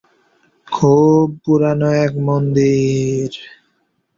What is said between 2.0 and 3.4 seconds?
এক মন্দির।